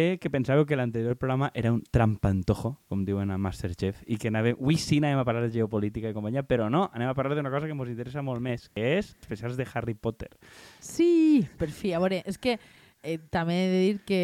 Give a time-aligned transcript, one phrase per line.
[0.00, 4.30] sé que pensàveu que l'anterior programa era un trampantojo, com diuen a Masterchef, i que
[4.30, 7.36] anàvem, avui sí anàvem a parlar de geopolítica i companyia, però no, anem a parlar
[7.38, 10.30] d'una cosa que ens interessa molt més, que és especials de Harry Potter.
[10.80, 11.92] Sí, per fi.
[11.94, 12.56] A veure, és que
[13.02, 14.20] eh, també he de dir que,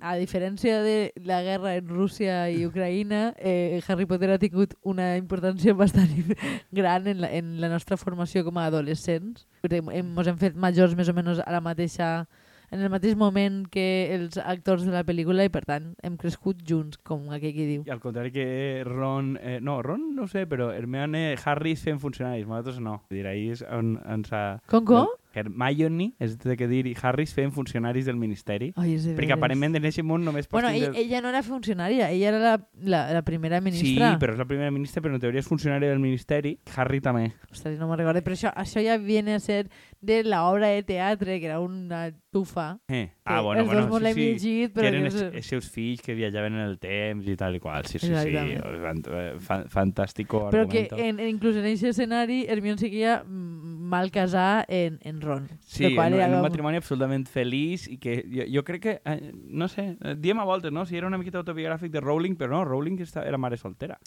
[0.00, 5.16] a diferència de la guerra en Rússia i Ucraïna, eh, Harry Potter ha tingut una
[5.18, 6.12] importància bastant
[6.70, 9.48] gran en la, en la nostra formació com a adolescents.
[9.66, 12.28] Ens hem fet majors més o menys a la mateixa
[12.70, 16.60] en el mateix moment que els actors de la pel·lícula i per tant hem crescut
[16.68, 17.86] junts, com aquell que diu.
[17.88, 18.48] I al contrari que
[18.88, 19.36] Ron...
[19.40, 23.00] Eh, no, Ron no sé, però Hermione, Harry fent funcionaris, nosaltres no.
[23.12, 24.44] Dir, ahir és on ens ha...
[24.70, 25.17] Com, com?
[25.34, 28.72] Hermione, és de que dir, i Harry fent funcionaris del Ministeri.
[28.76, 29.38] Ai, és de Perquè veres.
[29.38, 31.02] aparentment en aquest món només Bueno, ella, tindre...
[31.02, 34.18] ella no era funcionària, ella era la, la, la primera Sí, ministra.
[34.18, 36.58] però és la primera ministra, però en teoria és funcionari del Ministeri.
[36.76, 37.32] Harry també.
[37.52, 39.68] Ostres, no me'n recordo, però això, això ja viene a ser
[40.00, 42.78] de l'obra de teatre, que era una tufa.
[42.88, 43.10] Eh.
[43.24, 44.20] Ah, bueno, els bueno, dos molt sí, sí.
[44.20, 44.86] llegit, que però...
[44.88, 47.60] eren que els, és- els seus fills que viatjaven en el temps i tal i
[47.60, 47.84] qual.
[47.86, 48.12] Sí, sí, sí.
[48.12, 48.62] Exactament.
[48.84, 54.10] Fan, eh, fan, fantàstico Però que en, en, inclús en aquest escenari Hermione seguia mal
[54.10, 55.48] casar en, en Ron.
[55.60, 58.64] Sí, Lo qual en, era en un com- matrimoni absolutament feliç i que jo, jo
[58.64, 60.84] crec que, eh, no sé, eh, diem a voltes, no?
[60.86, 63.98] Si era una miqueta autobiogràfic de Rowling, però no, Rowling era mare soltera.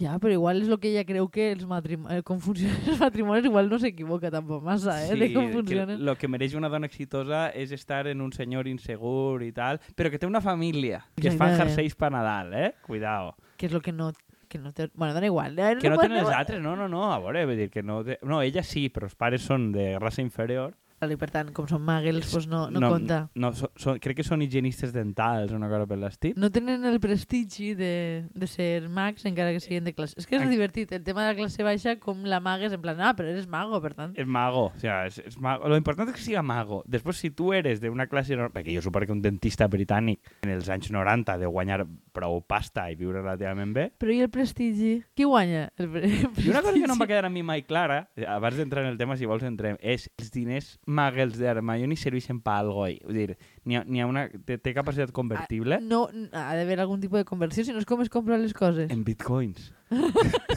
[0.00, 3.44] Ja, però igual és el que ella creu que els matrimonis, com funcionen els matrimonis,
[3.44, 6.00] igual no s'equivoca tampoc massa, eh, de com que funcionen.
[6.06, 10.08] lo que mereix una dona exitosa és estar en un senyor insegur i tal, però
[10.10, 12.74] que té una família, que es fan jerseis per Nadal, eh?
[12.86, 13.34] Cuidao.
[13.58, 14.10] Que és el que no,
[14.50, 14.90] que no té...
[14.92, 15.58] Bueno, dona igual.
[15.58, 15.76] Eh?
[15.80, 18.02] Que no tenen els altres, no, no, no, a veure, vull dir que no...
[18.04, 18.18] Té...
[18.26, 20.74] No, ella sí, però els pares són de raça inferior.
[21.00, 23.22] Vale, per tant, com són magels, doncs no, no, compta.
[23.40, 26.34] No, so, so, crec que són higienistes dentals o una cosa per l'estil.
[26.36, 27.94] No tenen el prestigi de,
[28.36, 30.18] de ser mags encara que siguin de classe.
[30.20, 30.50] És que és Ai.
[30.52, 33.32] divertit, el tema de la classe baixa, com la maga és en plan, ah, però
[33.32, 34.12] eres mago, per tant.
[34.20, 35.72] És mago, o sea, és, és mago.
[35.72, 36.82] Lo important és que siga mago.
[36.84, 38.36] Després, si tu eres d'una classe...
[38.52, 42.84] Perquè jo suposo que un dentista britànic en els anys 90 de guanyar prou pasta
[42.90, 43.86] i viure relativament bé.
[44.00, 45.00] Però i el prestigi?
[45.16, 45.68] Qui guanya?
[45.80, 48.26] El pre I una cosa que no em va quedar a mi mai clara, eh,
[48.28, 52.58] abans d'entrar en el tema, si vols entrem, és els diners magels d'Hermione serveixen per
[52.60, 52.86] algo.
[52.86, 52.98] eh?
[53.04, 54.26] Vull dir, n'hi ha, n'hi ha una...
[54.46, 58.00] Té, té capacitat convertible No, ha d'haver algun tipus de conversió, si no és com
[58.02, 58.90] es compren les coses.
[58.90, 59.72] en bitcoins.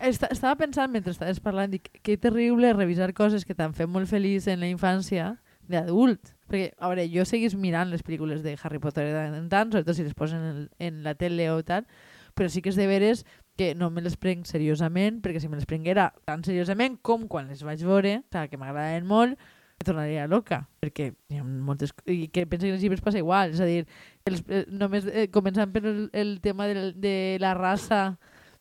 [0.00, 4.08] Esta, estava pensant mentre estaves parlant, dic, que terrible revisar coses que t'han fet molt
[4.10, 5.34] feliç en la infància
[5.70, 6.32] d'adult.
[6.50, 9.70] Perquè, a veure, jo seguís mirant les pel·lícules de Harry Potter de tant en tant,
[9.70, 11.86] sobretot si les posen en, en la tele o tal,
[12.34, 13.24] però sí que és de veres
[13.60, 17.50] que no me les prenc seriosament, perquè si me les prenguera tan seriosament com quan
[17.52, 19.36] les vaig veure, o sigui, que m'agradaven molt,
[19.80, 21.92] me tornaria loca, perquè hi ha moltes...
[22.08, 23.84] I que penso que els llibres passa igual, és a dir,
[24.28, 28.18] els, eh, només eh, començant per el, el tema del, de la raça,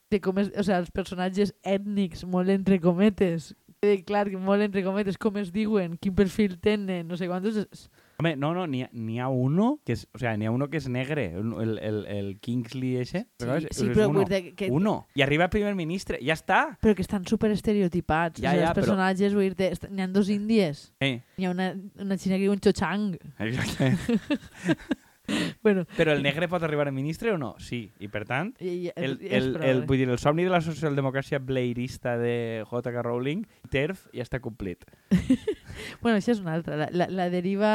[0.10, 4.62] de com és, o sea, els personatges ètnics, molt entre cometes, eh, clar, que molt
[4.62, 7.56] entre cometes, com es diuen, quin perfil tenen, no sé quantos...
[7.58, 10.68] és- Home, no, no, n'hi ha, ha uno que és, o sea, n'hi ha uno
[10.68, 13.22] que és negre, el, el, el Kingsley ese.
[13.40, 14.20] Sí, és- sí, és però uno.
[14.20, 15.08] vull dir que, Uno.
[15.16, 16.76] I arriba el primer ministre, ja està.
[16.84, 18.42] però que estan super estereotipats.
[18.44, 20.92] Ja, o sigui, ja, els però- personatges, vull dir n'hi ha dos índies.
[21.00, 23.16] Eh, N'hi ha una, una xina que diu un chochang.
[23.40, 23.96] exacte.
[25.62, 27.54] Bueno, Però el negre pot arribar a ministre o no?
[27.60, 27.82] Sí.
[28.00, 31.42] I per tant, i, i, el, el, el, vull dir, el somni de la socialdemocràcia
[31.44, 33.04] blairista de J.K.
[33.04, 33.44] Rowling,
[33.74, 34.88] TERF, ja està complit.
[36.02, 36.76] Bueno, això és una altra.
[36.76, 37.70] La, la, la deriva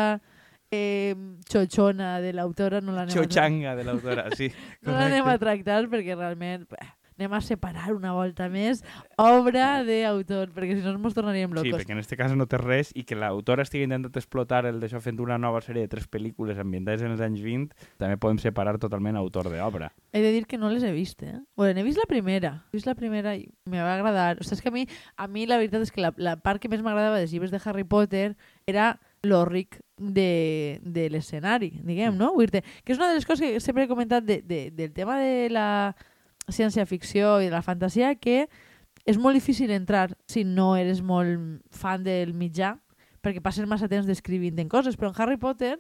[0.75, 1.15] eh,
[1.49, 4.51] xochona de l'autora no l'anem a, Xochanga de l'autora, sí.
[4.85, 6.83] no l'anem a tractar perquè realment bé,
[7.19, 8.83] anem a separar una volta més
[9.19, 11.79] obra d'autor, perquè si no ens tornaríem Sí, locos.
[11.81, 15.01] perquè en este cas no té res i que l'autora estigui intentant explotar el d'això
[15.01, 18.79] fent una nova sèrie de tres pel·lícules ambientades en els anys 20, també podem separar
[18.83, 19.93] totalment autor d'obra.
[20.13, 21.39] He de dir que no les he vist, eh?
[21.57, 22.65] Bueno, he vist la primera.
[22.73, 24.39] He vist la primera i me va agradar.
[24.41, 24.87] O sigui, és que a mi,
[25.17, 27.61] a mi la veritat és que la, la part que més m'agradava dels llibres de
[27.65, 28.37] Harry Potter
[28.67, 32.33] era lo ric de, de l'escenari, diguem, no?
[32.35, 34.93] Vull dir que és una de les coses que sempre he comentat de, de, del
[34.93, 35.95] tema de la
[36.51, 38.49] ciència-ficció i de la fantasia, que
[39.05, 42.75] és molt difícil entrar si no eres molt fan del mitjà,
[43.25, 45.79] perquè passen massa temps descrivint en coses, però en Harry Potter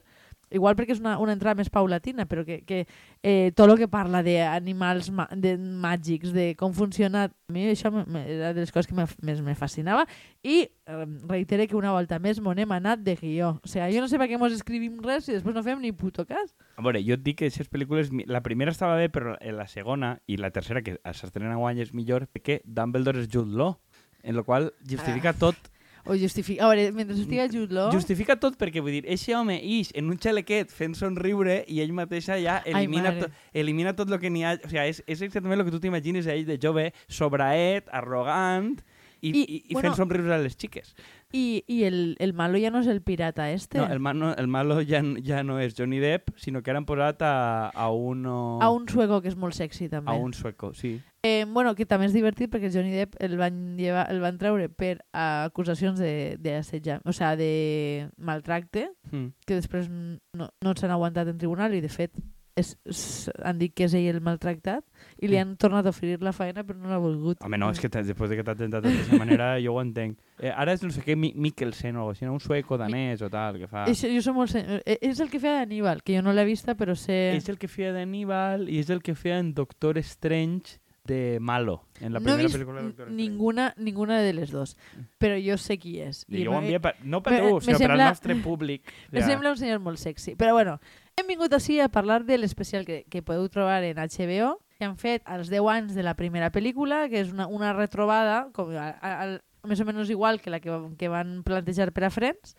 [0.51, 2.87] igual perquè és una, una entrada més paulatina, però que, que
[3.23, 7.91] eh, tot el que parla d'animals ma de màgics, de com funciona, a mi això
[8.25, 10.07] era de les coses que me- més me fascinava
[10.43, 13.55] i eh, reitere que una volta més m'on hem anat de guió.
[13.65, 15.93] O sigui, jo no sé per què mos escrivim res i després no fem ni
[15.93, 16.55] puto cas.
[16.77, 19.67] A veure, jo et dic que aquestes pel·lícules, la primera estava bé, però en la
[19.69, 23.77] segona i la tercera, que s'estrena guany, és millor perquè Dumbledore és Jude Law,
[24.25, 25.57] en la qual justifica tot
[26.07, 26.65] O justifica...
[26.65, 27.91] A veure, mentre estiga Jude Law...
[27.93, 31.95] Justifica tot perquè, vull dir, eixe home ix en un xalequet fent somriure i ell
[31.97, 33.31] mateixa ja elimina, mare.
[33.31, 34.57] to, elimina tot el que n'hi ha.
[34.61, 38.85] O sigui, és, és exactament el que tu t'imagines a ell de jove, sobraet, arrogant,
[39.29, 40.95] I, i, i bueno- fent somriure a les xiques.
[41.33, 43.79] I, i el, el malo ja no és el pirata este.
[43.79, 46.87] No, el, malo, el malo n- ja no és Johnny Depp, sinó que ara han
[46.87, 50.11] posat a, a, uno, A un sueco que és molt sexy, també.
[50.11, 51.01] a un sueco, sí.
[51.25, 54.69] Eh, bueno, que també és divertit perquè Johnny Depp el van, llevar, el van treure
[54.69, 59.33] per acusacions de, de assetja, o sea, de maltracte, Mm.
[59.47, 62.13] que després no, no s'han aguantat en tribunal i, de fet,
[62.57, 64.85] és, és, han dit que és ell el maltractat
[65.21, 65.41] i li Mm.
[65.41, 67.43] han tornat a oferir la feina però no l'ha volgut.
[67.43, 70.19] Home, no, és que després de que t'ha tentat d'aquesta manera, jo ho entenc.
[70.39, 73.31] Eh, ara és no sé què, Mi- Mikkelsen o alguna cosa, un sueco danès o
[73.31, 73.85] tal, que fa...
[73.91, 74.55] És, jo soc molt...
[74.55, 77.35] eh, És el que feia d'Aníbal, que jo no l'he vista, però sé...
[77.37, 81.83] És el que feia d'Aníbal i és el que feia en Doctor Strange de Malo,
[82.01, 83.17] en la no he primera vist pel·lícula de Doctor Strange.
[83.23, 84.75] ninguna, ninguna de les dos,
[85.21, 86.23] però jo sé qui és.
[86.33, 88.89] I jo ho envia per, no per tu, sinó per al sembla- nostre públic.
[89.13, 90.33] Me sembla un senyor molt sexy.
[90.35, 90.79] Però bueno,
[91.17, 94.97] hem vingut així a parlar de l'especial que, que podeu trobar en HBO, que han
[94.99, 98.91] fet als 10 anys de la primera pel·lícula, que és una, una retrobada, com a,
[98.99, 102.57] a, a, més o menys igual que la que, que van plantejar per a Friends,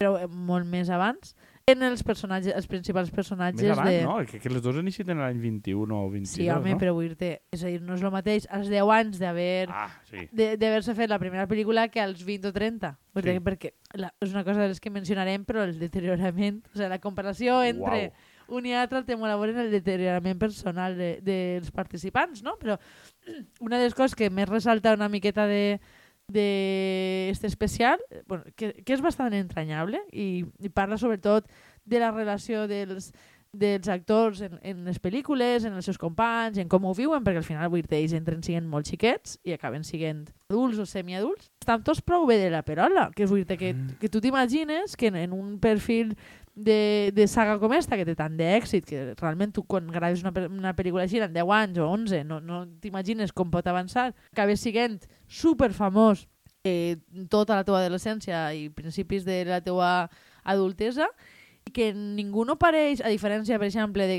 [0.00, 1.34] però eh, molt més abans,
[1.68, 4.02] en els personatges, els principals personatges Més abans, de...
[4.06, 4.14] no?
[4.26, 6.78] Que, que les dues necessiten l'any 21 o 22, Sí, home, no?
[6.80, 9.90] però vull dir-te, és a dir, no és el mateix als 10 anys d'haver Ah,
[10.08, 10.24] sí.
[10.32, 12.94] d'haver-se fet la primera pel·lícula que als 20 o 30.
[13.14, 13.44] Vull dir Sí.
[13.44, 16.98] perquè la, és una cosa de les que mencionarem, però el deteriorament, o sigui, la
[17.04, 18.58] comparació entre Uau.
[18.58, 22.56] un i altre té molt a veure en el deteriorament personal de, dels participants, no?
[22.56, 22.78] Però
[23.60, 25.80] una de les coses que més ressalta una miqueta de
[26.28, 31.48] de este especial, bueno, que, que és bastant entranyable i, i parla sobretot
[31.88, 33.10] de la relació dels,
[33.52, 37.40] dels actors en, en les pel·lícules, en els seus companys, en com ho viuen, perquè
[37.40, 41.48] al final vull dir ells entren siguent molt xiquets i acaben siguent adults o semiadults.
[41.62, 44.96] Estan tots prou bé de la perola, que és vull dir que, que tu t'imagines
[45.00, 46.12] que en, en un perfil
[46.58, 50.32] de, de saga com esta, que té tant d'èxit, que realment tu quan graves una,
[50.48, 54.64] una pel·lícula així en 10 anys o 11, no, no t'imagines com pot avançar, acabes
[54.64, 56.26] siguent super famós
[56.66, 56.98] eh,
[57.30, 60.08] tota la teva adolescència i principis de la teva
[60.42, 61.06] adultesa,
[61.68, 64.18] i que ningú no pareix, a diferència, per exemple, de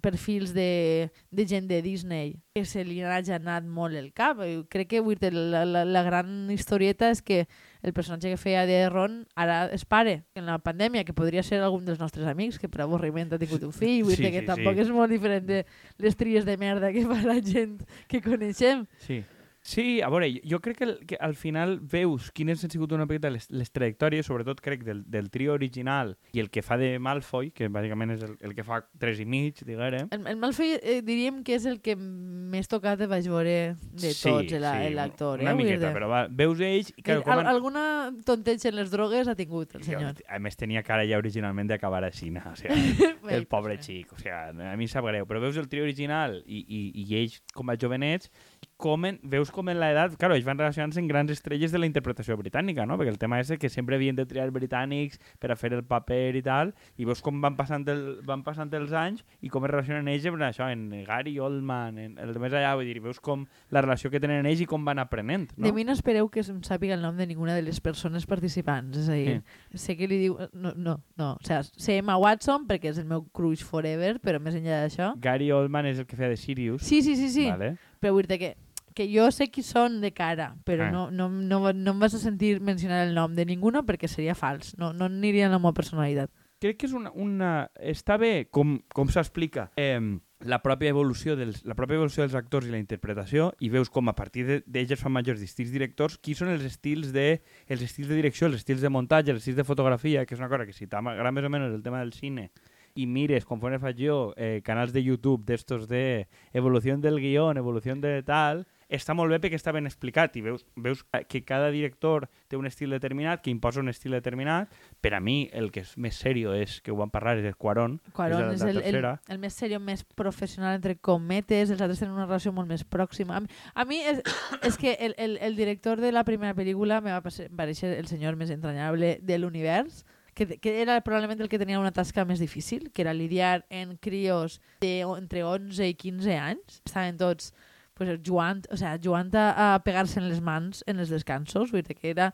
[0.00, 4.40] perfils de, de gent de Disney que se li ha allanat molt el cap.
[4.44, 7.46] Eh, Crec que la, la, la gran historieta és que
[7.82, 11.60] el personatge que feia de Ron ara és pare en la pandèmia, que podria ser
[11.62, 14.40] algun dels nostres amics que per avorriment ha tingut un fill, vull Sí, dir que
[14.40, 14.80] sí, tampoc sí.
[14.84, 15.64] és molt diferent de
[15.98, 17.78] les tries de merda que fa la gent
[18.08, 18.86] que coneixem.
[19.06, 19.22] Sí.
[19.62, 23.04] Sí, a veure, jo crec que, el, que al final veus quines han sigut una
[23.04, 26.94] miqueta les, les trajectòries, sobretot crec del, del trio original i el que fa de
[26.98, 30.08] Malfoy, que bàsicament és el, el que fa tres i mig, diguem.
[30.16, 34.56] El, el Malfoy eh, diríem que és el que més tocat vaig veure de tots,
[34.62, 35.44] la- l'actor.
[35.44, 35.54] Una eh?
[35.54, 35.92] vull miqueta, dir-te.
[35.98, 36.94] però va, veus ells...
[36.96, 37.84] I, Ell, com al, han- alguna
[38.24, 40.24] tonteig en les drogues ha tingut el Jo, senyor.
[40.26, 42.40] a més, tenia cara ja originalment d'acabar així, no?
[42.48, 42.96] o sigui,
[43.28, 45.84] el pobre pues, xic, o sigui, a mi em sap greu, però veus el trio
[45.84, 48.32] original i, i, i ells com a jovenets,
[48.80, 51.88] com en, veus com en l'edat, claro, ells van relacionar-se amb grans estrelles de la
[51.88, 52.96] interpretació britànica, no?
[52.98, 56.36] Perquè el tema és que sempre havien de triar britànics per a fer el paper
[56.40, 59.72] i tal, i veus com van passant, el, van passant els anys i com es
[59.74, 63.20] relacionen ells amb això, en Gary Oldman, en el de més allà, vull dir, veus
[63.20, 65.66] com la relació que tenen ells i com van aprenent, no?
[65.68, 68.96] De mi no espereu que em sàpiga el nom de ninguna de les persones participants.
[68.96, 69.40] És a dir,
[69.74, 70.38] sé que li diu...
[70.52, 71.32] No, no, no.
[71.36, 75.12] O sea, sé Emma Watson perquè és el meu crush forever, però més enllà d'això...
[75.20, 77.46] Gary Oldman és el que feia de Sirius, Sí, sí, sí, sí.
[77.50, 77.76] vale?
[78.00, 78.54] Però vull dir que,
[79.00, 80.92] que jo sé qui són de cara, però Ah.
[80.92, 84.34] no, no, no, no em vas a sentir mencionar el nom de ninguna perquè seria
[84.36, 84.74] fals.
[84.78, 86.28] No, no aniria en la meva personalitat.
[86.60, 87.70] crec que és una, una...
[87.80, 89.96] està bé com, com s'explica eh,
[90.44, 94.10] la pròpia evolució dels, la pròpia evolució dels actors i la interpretació i veus com
[94.10, 97.80] a partir de- d'ells es fan majors distints directors qui són els estils de els
[97.80, 100.66] estils de direcció, els estils de muntatge, els estils de fotografia, que és una cosa
[100.68, 102.50] que si t'agrada més o menys el tema del cine
[102.94, 107.94] i mires, conforme faig jo, eh, canals de YouTube d'estos de evolució del guió, evolució
[107.96, 112.26] de tal, està molt bé perquè està ben explicat i veus, veus que cada director
[112.50, 114.72] té un estil determinat, que imposa un estil determinat.
[115.00, 117.56] Per a mi, el que és més serio és, que ho vam parlar, és el
[117.56, 119.14] Quarón, Quaron és és la, el, la el, tercera.
[119.30, 123.38] el més seriós, més professional, entre cometes, els altres tenen una relació molt més pròxima.
[123.38, 124.22] A mi, a mi és,
[124.68, 128.38] és que el, el, el director de la primera pel·lícula me va parèixer el senyor
[128.40, 130.04] més entranyable de l'univers,
[130.34, 133.96] que, que era probablement el que tenia una tasca més difícil, que era lidiar en
[133.96, 136.80] crios de entre 11 i 15 anys.
[136.86, 137.52] Estaven tots
[138.00, 141.84] pues, jugant, o sea, jugant a, a pegar-se en les mans en els descansos, vull
[141.84, 142.30] dir que era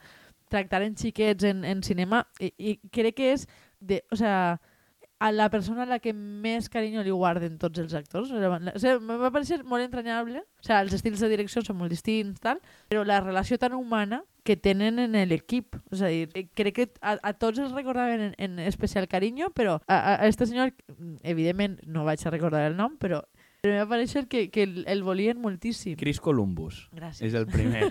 [0.49, 3.49] tractar en xiquets en, en cinema i, i crec que és
[3.83, 4.61] de, o sea,
[5.19, 8.31] a la persona a la que més carinyo li guarden tots els actors.
[8.31, 10.43] O sigui, va parecer molt entranyable.
[10.45, 14.23] O sigui, els estils de direcció són molt distints, tal, però la relació tan humana
[14.47, 15.81] que tenen en l'equip.
[15.91, 16.13] És a
[16.55, 20.47] crec que a, a tots els recordaven en, en especial carinyo, però a, a este
[20.47, 20.75] senyor,
[21.25, 23.25] evidentment, no vaig a recordar el nom, però,
[23.67, 25.97] però va parecer que, que el, el volien moltíssim.
[26.01, 27.27] Chris Columbus Gràcies.
[27.29, 27.91] és el primer.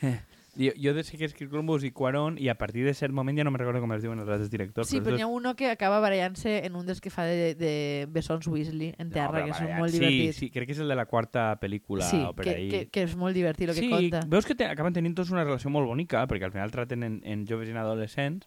[0.54, 3.34] Jo, jo de sé que és Columbus i Quaron i a partir de cert moment
[3.34, 4.86] ja no me recordo com es diuen els altres directors.
[4.86, 7.56] Sí, però els n'hi ha uno que acaba barallant-se en un dels que fa de,
[7.58, 7.72] de
[8.14, 10.38] Bessons Weasley en terra, però que vaya, molt sí, divertits.
[10.38, 12.68] Sí, crec que és el de la quarta pel·lícula sí o per que, ahí.
[12.70, 14.22] que, que és molt divertit el que sí, conta.
[14.30, 17.18] veus que te, acaben tenint tots una relació molt bonica, perquè al final traten en,
[17.26, 18.46] en joves i en adolescents.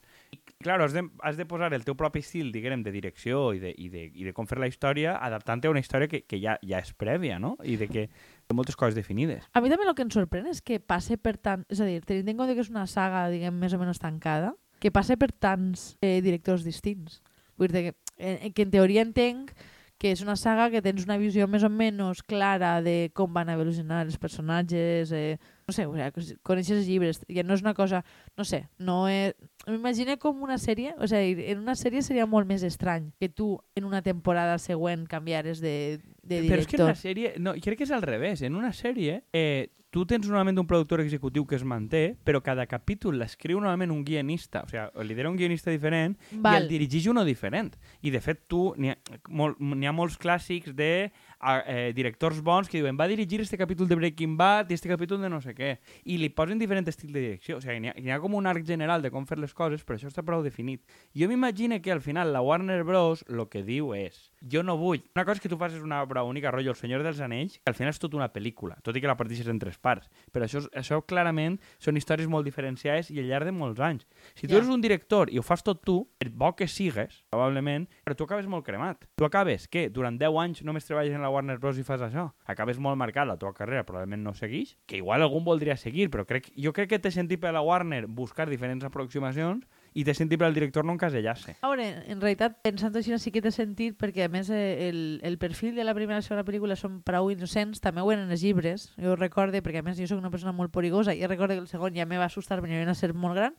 [0.59, 3.69] Claro, has de, has de posar el teu propi estil, diguem, de direcció i de,
[3.77, 6.57] i de, i de com fer la història, adaptant-te a una història que, que ja,
[6.65, 7.53] ja és prèvia, no?
[7.61, 9.45] I de que té moltes coses definides.
[9.53, 11.63] A mi també el que em sorprèn és que passe per tant...
[11.69, 14.55] És a dir, tenint en compte que és una saga, diguem, més o menys tancada,
[14.81, 17.21] que passe per tants eh, directors distints.
[17.57, 19.53] Vull dir que, eh, que en teoria entenc
[19.97, 23.49] que és una saga que tens una visió més o menys clara de com van
[23.49, 25.37] evolucionar els personatges, eh,
[25.67, 28.05] no sé, o sigui, coneixes llibres, que no és una cosa,
[28.39, 29.35] no sé, no és...
[29.67, 33.57] M'imagino com una sèrie, o sigui, en una sèrie seria molt més estrany que tu
[33.75, 37.01] en una temporada següent canviares de, de Però és que en una director.
[37.01, 37.33] sèrie...
[37.43, 38.45] No, crec que és al revés.
[38.47, 42.63] En una sèrie, eh, tu tens normalment un productor executiu que es manté, però cada
[42.71, 44.63] capítol l'escriu normalment un guionista.
[44.63, 46.61] O sigui, el lidera un guionista diferent i Val.
[46.61, 47.75] el dirigeix uno diferent.
[47.99, 48.69] I, de fet, tu...
[48.79, 48.97] N'hi ha,
[49.27, 53.87] n'hi ha molts clàssics de a, eh, directors bons que diuen va dirigir este capítol
[53.87, 55.77] de Breaking Bad i este capítol de no sé què.
[56.05, 57.57] I li posen diferent estil de direcció.
[57.57, 59.85] O sigui, n'hi ha, n'hi ha com un arc general de com fer les coses,
[59.85, 60.83] però això està prou definit.
[61.15, 63.25] Jo m'imagino que al final la Warner Bros.
[63.27, 65.01] el que diu és jo no vull...
[65.15, 67.71] Una cosa és que tu facis una obra única, rotllo El Senyor dels Anells, que
[67.71, 70.09] al final és tot una pel·lícula, tot i que la parteixes en tres parts.
[70.31, 74.05] Però això, això clarament són històries molt diferenciades i al llarg de molts anys.
[74.35, 74.59] Si tu Ja.
[74.61, 78.23] eres un director i ho fas tot tu, per bo que sigues, probablement, però tu
[78.25, 79.05] acabes molt cremat.
[79.15, 81.77] Tu acabes, que durant 10 anys només treballes en la Warner Bros.
[81.77, 82.31] i fas això.
[82.45, 86.25] Acabes molt marcat, la teva carrera probablement no segueix, que igual algun voldria seguir, però
[86.25, 89.65] crec, jo crec que té sentit per la Warner buscar diferents aproximacions
[89.97, 91.55] i té sentit per al director no encasellar-se.
[91.65, 95.39] A veure, en realitat, pensant així sí que té sentit perquè, a més, el, el
[95.41, 98.45] perfil de la primera i la segona pel·lícula són prou innocents, també ho eren els
[98.45, 98.91] llibres.
[99.01, 101.65] Jo ho recorde, perquè a més jo sóc una persona molt poligosa i recordo que
[101.65, 103.57] el segon ja me va assustar perquè havia de ser molt gran,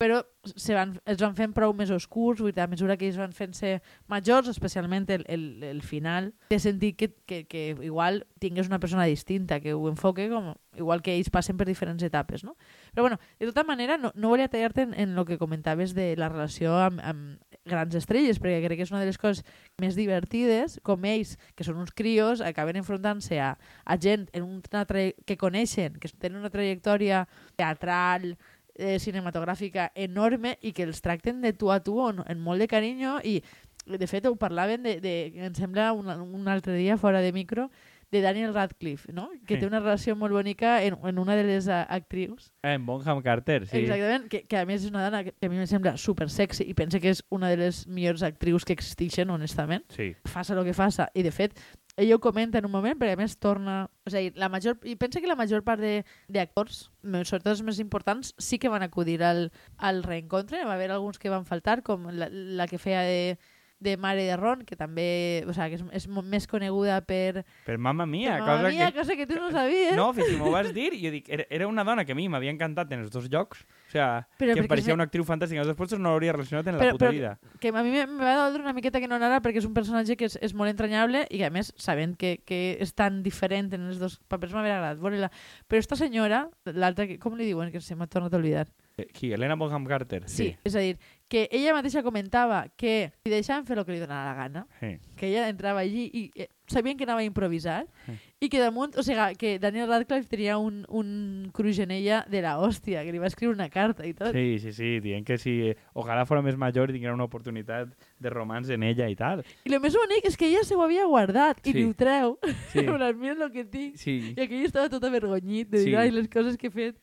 [0.00, 0.22] però
[0.56, 3.34] se van, els van fent prou més oscurs, vull dir, a mesura que ells van
[3.36, 3.74] fent-se
[4.08, 9.04] majors, especialment el, el, el final, té sentit que, que, que igual tingués una persona
[9.04, 12.54] distinta, que ho enfoque com, igual que ells passen per diferents etapes, no?
[12.94, 16.14] Però bueno, de tota manera, no, no volia tallar-te en, en el que comentaves de
[16.16, 19.44] la relació amb, amb grans estrelles, perquè crec que és una de les coses
[19.76, 23.50] més divertides, com ells, que són uns crios, acaben enfrontant-se a,
[23.84, 27.26] a gent en una traje- que coneixen, que tenen una trajectòria
[27.60, 28.38] teatral,
[28.80, 32.68] eh, cinematogràfica enorme i que els tracten de tu a tu en, en molt de
[32.68, 33.42] carinyo i
[33.86, 35.14] de fet ho parlaven de, de
[35.46, 37.70] em sembla un, un altre dia fora de micro
[38.10, 39.28] de Daniel Radcliffe, no?
[39.46, 39.60] que Sí.
[39.60, 43.20] té una relació molt bonica en, en una de les uh, actrius Eh, en Bonham
[43.22, 43.84] Carter, sí.
[43.84, 46.66] Exactament, que, que a més és una dona que, a mi em sembla super sexy
[46.66, 49.84] i penso que és una de les millors actrius que existeixen, honestament.
[49.94, 50.10] Sí.
[50.26, 51.06] Faça el que faça.
[51.14, 51.54] I, de fet,
[51.96, 53.84] ella ho comenta en un moment, perquè a més torna...
[54.06, 55.82] O sigui, la major, i pensa que la major part
[56.28, 60.64] d'actors, sobretot els més importants, sí que van acudir al, al reencontre.
[60.64, 63.38] Va haver alguns que van faltar, com la, la que feia de,
[63.80, 67.42] de Mare de Ron, que també o sigui, que és, és més coneguda per...
[67.66, 68.98] Per Mamma Mia, per cosa Mia, que...
[69.00, 69.96] cosa que tu no sabies.
[69.96, 72.28] No, fins que m'ho vas dir, jo dic, era, era una dona que a mi
[72.28, 74.04] m'havia encantat en els dos llocs, o sigui,
[74.38, 76.84] Però que em pareixia una actriu fantàstica, els dos puestos no l'hauria relacionat en la
[76.84, 77.32] Però- puta però- vida.
[77.58, 79.74] que a mi me, me va doldre una miqueta que no anara perquè és un
[79.74, 83.22] personatge que és, és molt entranyable i que a més, sabent que, que és tan
[83.24, 85.32] diferent en els dos papers, m'havia agradat veure-la.
[85.66, 87.72] Però esta senyora, l'altra, que- com li diuen?
[87.72, 88.68] Que se m'ha tornat a oblidar.
[89.00, 89.32] Eh, Qui?
[89.32, 90.24] Helena Bonham Carter?
[90.28, 90.50] Sí.
[90.62, 90.98] és a dir,
[91.30, 94.96] que ella mateixa comentava que li deixaven fer el que li donava la gana, sí.
[95.16, 98.16] que ella entrava allí i eh, sabien que anava a improvisar Sí.
[98.40, 102.40] i que damunt, o sigui, que Daniel Radcliffe tenia un, un cruix en ella de
[102.42, 104.32] la hòstia, que li va escriure una carta i tot.
[104.34, 107.94] Sí, sí, sí, dient que si eh, ojalà fora més major i tinguera una oportunitat
[108.18, 109.44] de romans en ella i tal.
[109.64, 111.78] I el més bonic és que ella se ho havia guardat i Sí.
[111.78, 112.38] li ho treu.
[112.72, 112.82] Sí,
[113.22, 113.94] mira el que tinc.
[113.96, 114.34] sí.
[114.36, 115.94] I aquell estava tot avergonyit de dir, Sí.
[115.94, 116.96] ai, les coses que he fet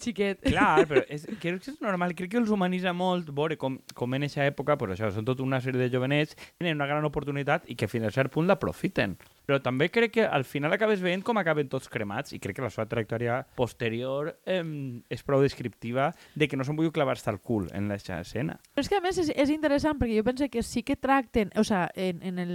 [0.00, 0.40] xiquet.
[0.46, 4.16] Clar, però és, crec que és normal, crec que els humanitza molt veure com, com
[4.16, 7.68] en aquesta època, pues això, són tota una sèrie de jovenets, tenen una gran oportunitat
[7.68, 9.18] i que fins a cert punt l'aprofiten.
[9.46, 12.64] Però també crec que al final acabes veient com acaben tots cremats i crec que
[12.64, 14.62] la seva trajectòria posterior eh,
[15.10, 18.58] és prou descriptiva de que no s'han volgut clavar-se al cul en aquesta escena.
[18.72, 21.50] Però és que a més és, és interessant perquè jo penso que sí que tracten,
[21.58, 22.54] o sea, en, en el...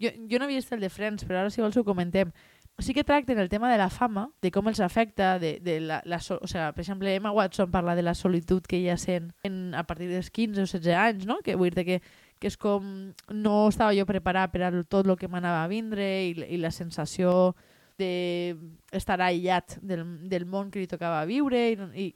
[0.00, 2.32] Jo, jo no havia vist el de Friends, però ara si vols ho comentem.
[2.78, 6.02] Sí que tracten el tema de la fama, de com els afecta, de, de la,
[6.04, 9.32] la so, o sea, per exemple, Emma Watson parla de la solitud que ella sent
[9.42, 11.38] en, a partir dels 15 o 16 anys, no?
[11.40, 12.02] que vull dir que,
[12.36, 16.04] que és com no estava jo preparat per a tot el que m'anava a vindre
[16.28, 17.56] i, i la sensació
[17.96, 22.06] d'estar aïllat del, del món que li tocava viure i, i,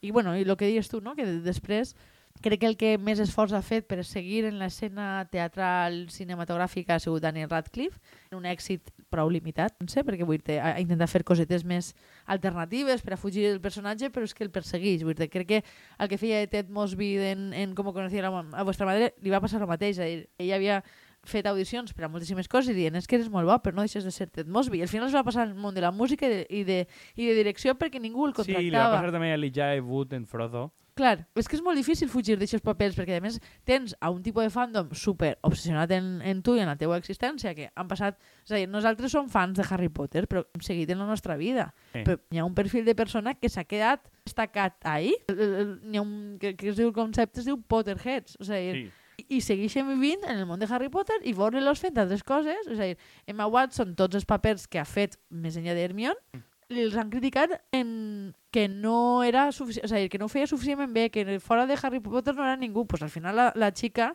[0.00, 1.14] i, bueno, i el que dius tu, no?
[1.14, 1.94] que després
[2.42, 7.02] crec que el que més esforç ha fet per seguir en l'escena teatral cinematogràfica ha
[7.02, 7.98] sigut Daniel Radcliffe,
[8.36, 11.94] un èxit prou limitat, no sé, perquè vull dir, ha intentat fer cosetes més
[12.26, 15.04] alternatives per a fugir del personatge, però és que el persegueix.
[15.06, 15.60] Vull dir, crec que
[15.98, 19.40] el que feia Ted Mosby en, en Com conocía a, a vostra madre li va
[19.40, 19.98] passar el mateix.
[20.02, 20.82] Ell havia
[21.28, 23.84] fet audicions per a moltíssimes coses i dient és que eres molt bo, però no
[23.84, 24.80] deixes de ser Ted Mosby.
[24.80, 26.78] I al final es va passar al món de la música i de, i de,
[27.16, 28.64] i de direcció perquè ningú el contractava.
[28.64, 30.68] Sí, li va passar també a Elijah Wood en Frodo.
[30.98, 33.36] Clar, és que és molt difícil fugir d'aixòs papers perquè a més
[33.68, 36.98] tens a un tipus de fandom super obsessionat en, en tu i en la teua
[36.98, 38.18] existència que han passat...
[38.42, 41.36] És a dir, nosaltres som fans de Harry Potter però hem seguit en la nostra
[41.38, 41.68] vida.
[41.92, 42.02] Sí.
[42.02, 45.14] Però hi ha un perfil de persona que s'ha quedat estacat ahí.
[45.30, 48.40] Hi ha un, que, que es diu, el concepte es diu Potterheads.
[48.42, 48.88] O sigui,
[49.18, 49.24] Sí.
[49.34, 52.66] i segueixen vivint en el món de Harry Potter i veure-los fent altres coses.
[52.70, 56.42] És a dir, Emma Watson, tots els papers que ha fet més enllà d'Hermione, li
[56.68, 60.92] els han criticat en que no era suficient, a dir, que no ho feia suficientment
[60.92, 62.86] bé, que fora de Harry Potter no era ningú.
[62.86, 64.14] Pues al final la, la xica,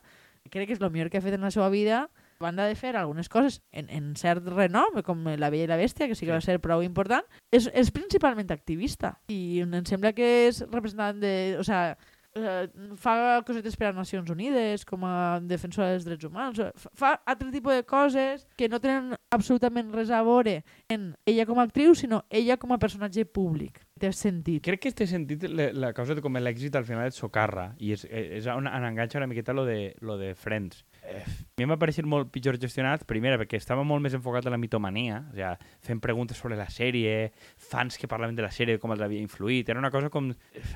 [0.49, 2.07] crec que és el millor que ha fet en la seva vida,
[2.43, 6.09] banda de fer algunes coses en, en cert renom, com La Bella i la Bèstia,
[6.09, 9.15] que sí que va ser prou important, és, és principalment activista.
[9.31, 11.55] I em sembla que és representant de...
[11.59, 11.95] O sea,
[12.35, 16.61] eh, fa cosetes per a Nacions Unides com a defensora dels drets humans
[16.95, 20.61] fa, altre tipus de coses que no tenen absolutament res a veure
[20.93, 24.91] en ella com a actriu sinó ella com a personatge públic té sentit Crec que
[24.91, 28.67] este sentit, la causa de com l'èxit al final et socarra i és, és on,
[28.67, 30.83] on enganxa una miqueta lo de, lo de Friends.
[31.03, 34.47] Eh, a mi em va pareixer molt pitjor gestionat, primera, perquè estava molt més enfocat
[34.49, 35.51] en la mitomania, o sea,
[35.85, 37.29] fent preguntes sobre la sèrie,
[37.61, 40.31] fans que parlaven de la sèrie, com els havia influït, era una cosa com...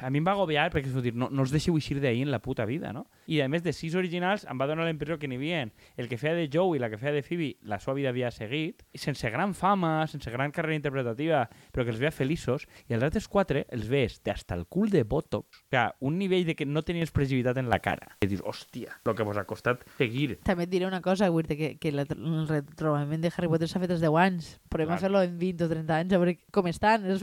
[0.06, 2.42] A mi em va agobiar perquè dir, no, no us deixeu eixir d'ahir en la
[2.46, 3.08] puta vida, no?
[3.26, 5.64] I a més de sis originals em va donar la impressió que n'hi havia
[5.98, 8.30] el que feia de Joe i la que feia de Phoebe, la seva vida havia
[8.32, 13.08] seguit, sense gran fama, sense gran carrera interpretativa, però que els veia feliços, i els
[13.08, 15.64] altres quatre els veus de hasta el cul de Botox.
[15.66, 18.14] O sea, un nivell de que no tenia expressivitat en la cara.
[18.22, 20.17] I dius, hòstia, lo que vos ha costat seguir.
[20.48, 23.82] També et diré una cosa dir que, que la, el retrobament de Harry Potter s'ha
[23.84, 27.08] fet de 10 anys podem fer-lo en 20 o 30 anys a veure com estan.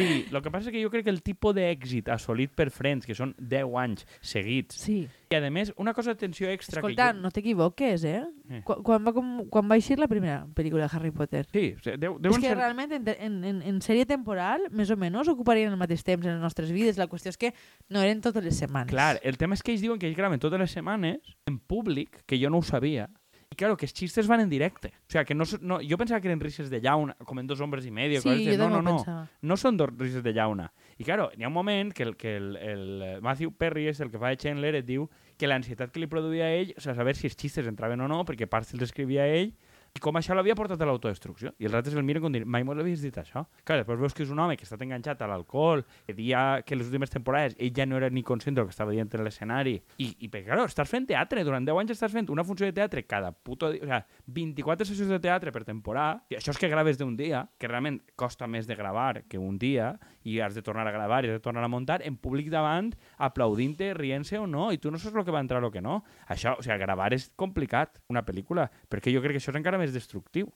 [0.00, 3.06] Sí, el que passa és que jo crec que el tipus d'èxit assolit per Friends,
[3.08, 5.02] que són 10 anys seguits, sí.
[5.30, 7.22] I a més, una cosa d'atenció extra escolta, que jo...
[7.22, 8.24] no t'equivoques eh?
[8.50, 8.62] Eh.
[8.66, 12.00] Quan, quan, va, com, quan va eixir la primera pel·lícula de Harry Potter Sí, sigui,
[12.02, 12.56] deu, És que ser...
[12.58, 16.34] realment en, en, en, en sèrie temporal, més o menys, ocuparien el mateix temps en
[16.34, 16.98] les nostres vides.
[16.98, 17.52] La qüestió és que
[17.94, 18.90] no eren totes les setmanes.
[18.90, 22.24] Clar, el tema és que ells diuen que ells graven totes les setmanes en públic,
[22.26, 23.06] que jo no ho sabia,
[23.52, 24.92] i claro, que els xistes van en directe.
[25.08, 27.60] O sea, que no, no, jo pensava que eren risses de llauna, com en dos
[27.60, 28.20] hombres i medio.
[28.22, 29.24] sí, de- no, no, no, pensava.
[29.42, 30.68] no són dos risses de llauna.
[30.98, 34.10] I claro, hi ha un moment que el, que el, el Matthew Perry és el
[34.12, 36.94] que fa de Chandler, et diu que l'ansietat que li produïa a ell, o sea,
[36.94, 39.50] saber si els xistes entraven o no, perquè parts els escrivia ell,
[39.96, 41.52] i com això l'havia portat a l'autodestrucció.
[41.58, 43.42] I els altres el miren com dir, mai mos l'havies dit això.
[43.66, 46.78] Clar, després veus que és un home que està enganxat a l'alcohol, que dia que
[46.78, 49.76] les últimes temporades ell ja no era ni conscient del que estava dient en l'escenari.
[49.98, 52.76] I, i perquè, clar, estàs fent teatre, durant 10 anys estàs fent una funció de
[52.76, 56.60] teatre cada puto dia, o sea, 24 sessions de teatre per temporada, i això és
[56.60, 60.54] que graves d'un dia, que realment costa més de gravar que un dia, i has
[60.54, 64.38] de tornar a gravar i has de tornar a muntar en públic davant, aplaudint-te, rient-se
[64.38, 66.00] o no, i tu no saps el que va entrar o que no.
[66.28, 69.79] Això, o sigui, gravar és complicat, una pel·lícula, perquè jo crec que això és encara
[69.80, 70.50] més destructiu.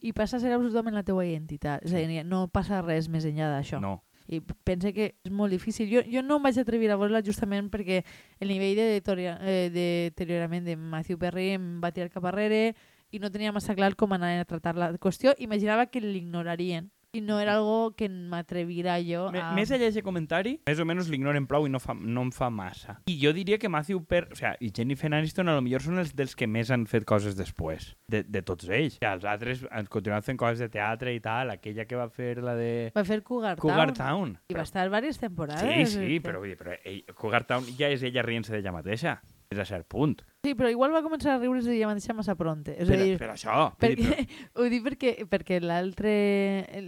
[0.00, 1.84] I passa a ser absolutament la teua identitat.
[1.86, 3.82] És a dir, no passa res més enllà d'això.
[3.82, 3.98] No.
[4.28, 5.88] I pense que és molt difícil.
[5.88, 8.02] Jo, jo no em vaig atrevir a veure-la justament perquè
[8.40, 12.74] el nivell de eh, de deteriorament de Matthew Perry em va tirar cap arrere
[13.10, 15.32] i no tenia massa clar com anar a tratar la qüestió.
[15.40, 19.52] Imaginava que l'ignorarien i no era algo que m'atrevira jo a...
[19.56, 22.50] Més enllà d'aquest comentari, més o menys l'ignoren prou i no, fa, no em fa
[22.52, 22.98] massa.
[23.08, 24.26] I jo diria que Matthew Per...
[24.32, 27.06] O sea, i Jennifer Aniston a lo millor són els dels que més han fet
[27.08, 28.98] coses després, de, de tots ells.
[29.00, 32.36] I els altres han continuat fent coses de teatre i tal, aquella que va fer
[32.44, 33.98] la de Va fer Cougar, Cougar Town.
[33.98, 34.36] Town.
[34.52, 35.64] I va estar diverses temporades.
[35.64, 39.18] Sí, sí, però, vull dir, però ell, Cougar Town ja és ella rient-se d'ella mateixa.
[39.48, 40.18] És a cert punt.
[40.44, 42.74] Sí, però igual va començar a riure's d'ella mateixa massa pronte.
[42.76, 43.54] És Per, a dir, per això.
[43.80, 44.26] dir, perquè,
[44.60, 46.12] ho dic perquè, perquè l'altre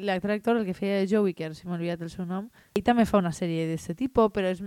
[0.05, 2.85] l'altre actor, el que feia Joey, que ara se m'ha oblidat el seu nom, ell
[2.85, 4.61] també fa una sèrie d'aquest tipus, però és,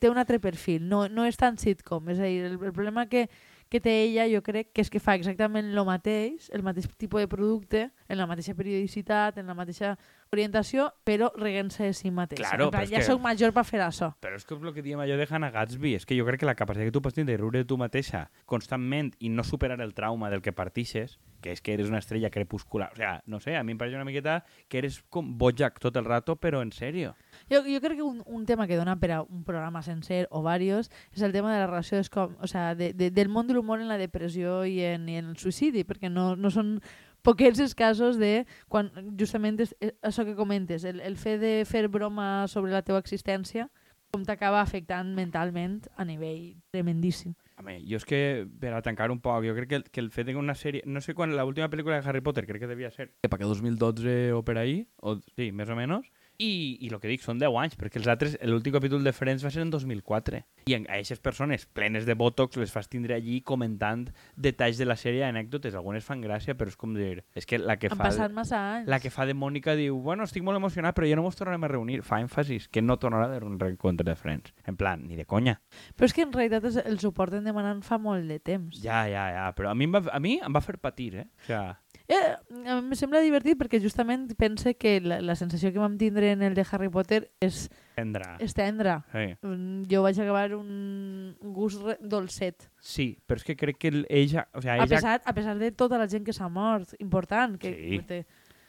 [0.00, 2.08] té un altre perfil, no, no és tan sitcom.
[2.14, 3.26] És a dir, el, el problema que,
[3.68, 7.24] que té ella jo crec que és que fa exactament el mateix, el mateix tipus
[7.24, 9.96] de producte, en la mateixa periodicitat, en la mateixa
[10.32, 12.42] orientació, però reguent-se de si mateixa.
[12.50, 14.14] Claro, en plan, ja que- soc major per fer això.
[14.20, 16.40] Però és que és el que diem allò de Hannah Gatsby, és que jo crec
[16.40, 19.44] que la capacitat que tu pots tenir de riure de tu mateixa constantment i no
[19.44, 22.90] superar el trauma del que partixes, que és que eres una estrella crepuscular.
[22.92, 25.96] O sea, no sé, a mi em pareix una miqueta que eres com Bojack tot
[25.96, 27.14] el rato, però en sèrio.
[27.50, 30.42] Jo, jo crec que un, un tema que dona per a un programa sencer o
[30.42, 33.54] varios és el tema de la relació com, o sea, de, de, del món de
[33.54, 36.80] l'humor en la depressió i en, i en el suïcidi, perquè no, no són
[37.26, 41.56] poquets els casos de quan justament és, és això que comentes, el, el fet de
[41.68, 43.66] fer broma sobre la teva existència
[44.14, 47.34] com t'acaba afectant mentalment a nivell tremendíssim.
[47.60, 48.20] Home, jo és que,
[48.60, 50.54] per a tancar un poc, jo crec que el, que el fet de que una
[50.56, 50.84] sèrie...
[50.86, 54.16] No sé quan l'última pel·lícula de Harry Potter crec que devia ser cap a 2012
[54.36, 57.56] o per ahí, o sí, més o menys, i, i el que dic, són 10
[57.62, 60.42] anys, perquè els altres, l'últim capítol de Friends va ser en 2004.
[60.66, 64.96] I a aquestes persones plenes de botox les fas tindre allí comentant detalls de la
[64.98, 67.22] sèrie, anècdotes, algunes fan gràcia, però és com dir...
[67.36, 68.08] És que la que Han fa...
[68.10, 68.90] passat massa anys.
[68.90, 71.66] La que fa de Mònica diu, bueno, estic molt emocionat, però ja no ens tornarem
[71.66, 72.00] a reunir.
[72.06, 74.54] Fa èmfasis que no tornarà a haver un reencontre de Friends.
[74.66, 75.58] En plan, ni de conya.
[75.96, 78.80] Però és que en realitat el suporten demanant fa molt de temps.
[78.82, 81.28] Ja, ja, ja, però a mi em va, a mi em va fer patir, eh?
[81.44, 81.64] O sea,
[82.08, 82.36] Eh,
[82.70, 86.30] a mi em sembla divertit perquè justament pense que la, la sensació que vam tindre
[86.30, 88.36] en el de Harry Potter és, tendrà.
[88.38, 89.00] és tendre.
[89.10, 89.24] Sí.
[89.42, 92.68] Mm, Jo vaig acabar un gust re- dolcet.
[92.78, 94.46] sí, però és que crec que el- ella...
[94.54, 94.86] O sea, A ella...
[94.86, 97.98] pesar, a pesar de tota la gent que s'ha mort, important, que, Sí.
[98.06, 98.26] que,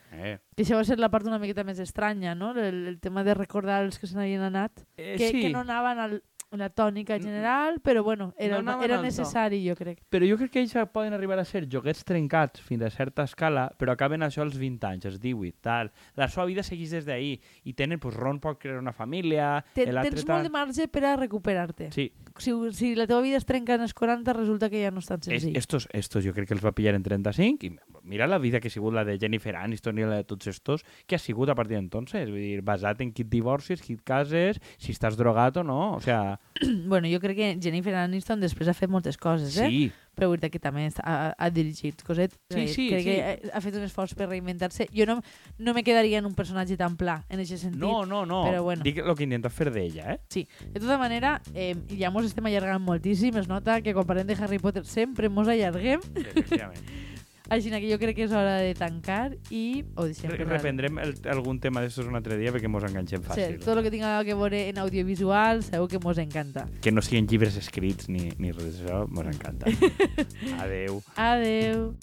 [0.10, 2.54] Eh, que això va ser la part una miqueta més estranya, no?
[2.56, 5.60] El, el tema de recordar els que se n'havien anat, eh, que, sí, que no
[5.66, 9.76] anaven al, a la tònica Mm, general, però bueno, era, no una- era necessari, jo
[9.76, 10.00] crec.
[10.10, 13.70] però jo crec que ells poden arribar a ser joguets trencats fins a certa escala,
[13.78, 15.92] però acaben això als 20 anys, als 18, tal.
[16.16, 19.92] La seva vida segueix des d'ahir i tenen, pues, Ron pot crear una família, Ten,
[19.92, 20.36] tens tal...
[20.38, 21.92] molt de marge per a recuperar-te.
[21.92, 25.00] Sí, Si, si la teva vida es trenca en els 40, resulta que ja no
[25.00, 25.58] és tan es, senzill.
[25.58, 28.68] estos, estos jo crec que els va pillar en 35 i mira la vida que
[28.68, 31.56] ha sigut la de Jennifer Aniston i la de tots estos, que ha sigut a
[31.56, 35.58] partir d'entonces, vull dir, basat en qui et divorcis, qui et cases, si estàs drogat
[35.58, 36.37] o no, o sea,
[36.92, 39.68] bueno, jo crec que Jennifer Aniston després ha fet moltes coses, eh?
[39.70, 39.82] sí,
[40.18, 42.34] però veritat que també ha, ha dirigit coset.
[42.50, 43.10] Sí, sí, crec sí.
[43.12, 44.88] que ha- fet un esforç per reinventar-se.
[44.96, 45.20] Jo no,
[45.60, 47.80] no me quedaria en un personatge tan pla, en aquest sentit.
[47.80, 48.82] no, no, no, però bueno.
[48.84, 50.20] dic el que intenta fer d'ella, eh?
[50.34, 53.38] Sí, de tota manera, eh, ja mos estem allargant moltíssim.
[53.38, 56.02] Es nota que quan parlem de Harry Potter sempre mos allarguem.
[56.16, 56.82] Efectivament.
[57.50, 60.40] Així que jo crec que és hora de tancar i ho deixem per.
[60.50, 63.58] Reprendrem el, algun tema d'estos un altre dia perquè mos enganxem Sí, fàcil.
[63.64, 66.68] tot el que tinga que veure en audiovisual segur que mos encanta.
[66.82, 69.72] Que no siguin llibres escrits ni, ni res d'això, mos encanta.
[70.64, 71.02] Adeu.
[71.16, 71.94] Adeu.